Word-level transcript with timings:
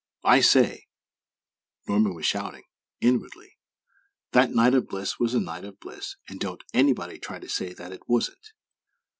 "I 0.23 0.39
say," 0.41 0.87
Norman 1.87 2.15
was 2.15 2.25
shouting, 2.25 2.63
inwardly; 3.01 3.59
"that 4.31 4.49
night 4.49 4.73
of 4.73 4.87
bliss 4.87 5.19
was 5.19 5.35
a 5.35 5.39
night 5.39 5.63
of 5.63 5.79
bliss 5.79 6.15
and 6.27 6.39
_don't 6.39 6.61
anybody 6.73 7.19
try 7.19 7.37
to 7.37 7.47
say 7.47 7.73
that 7.75 7.91
it 7.93 8.01
wasn't! 8.09 8.53